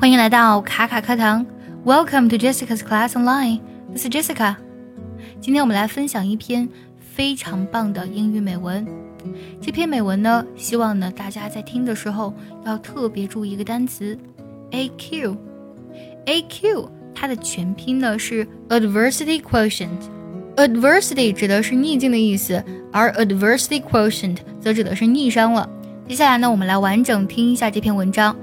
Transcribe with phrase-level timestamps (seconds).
[0.00, 1.44] 欢迎来到卡卡课堂
[1.84, 3.60] ，Welcome to Jessica's Class Online.
[3.92, 4.54] This is Jessica.
[5.40, 6.68] 今天我们来分享一篇
[7.00, 8.86] 非常棒的英语美文。
[9.60, 12.32] 这篇美文呢，希望呢大家在听的时候
[12.64, 14.16] 要特别注意一个单词
[14.70, 15.36] ，AQ。
[16.26, 19.88] AQ 它的全拼呢是 Adversity Quotient。
[20.54, 22.62] Adversity 指的是逆境的意思，
[22.92, 25.68] 而 Adversity Quotient 则指的是逆商了。
[26.06, 28.36] 接下来呢，我们来完整听一下这篇文章。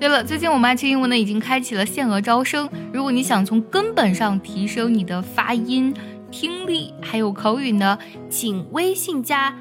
[0.00, 2.68] 对了，最近我们爱听英文呢已经开启了限额招生。
[2.92, 5.94] 如果你想从根本上提升你的发音、
[6.30, 7.96] 听力还有口语呢，
[8.28, 9.54] 请微信加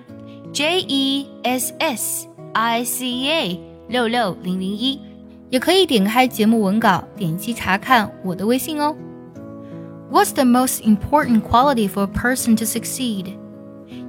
[0.51, 4.99] J E S S I C A 六六零零一，
[5.49, 8.95] 也可以点开节目文稿，点击查看我的微信哦。
[10.11, 13.33] What's the most important quality for a person to succeed?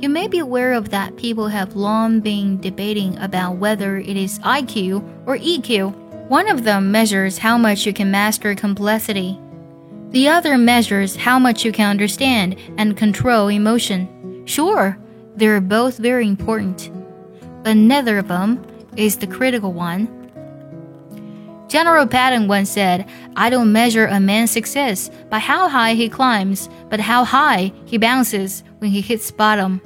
[0.01, 4.39] You may be aware of that people have long been debating about whether it is
[4.41, 5.93] IQ or EQ.
[6.30, 9.40] One of them measures how much you can master complexity.
[10.12, 14.46] The other measures how much you can understand and control emotion.
[14.46, 14.96] Sure,
[15.38, 16.92] they're both very important,
[17.64, 18.64] but neither of them
[18.96, 20.08] is the critical one.
[21.68, 26.70] General Patton once said, I don't measure a man's success by how high he climbs,
[26.90, 29.82] but how high he bounces when he hits bottom.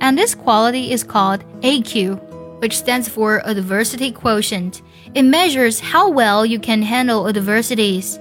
[0.00, 2.29] And this quality is called AQ
[2.60, 4.82] which stands for Adversity Quotient.
[5.14, 8.18] It measures how well you can handle adversities.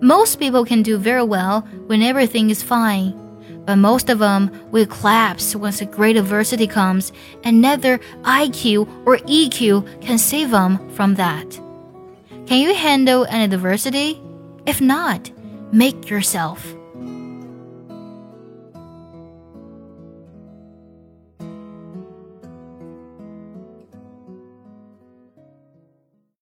[0.00, 3.12] Most people can do very well when everything is fine,
[3.66, 7.12] but most of them will collapse once a great adversity comes,
[7.44, 11.48] and neither IQ or EQ can save them from that.
[12.46, 14.20] Can you handle an adversity?
[14.66, 15.30] If not,
[15.72, 16.74] make yourself.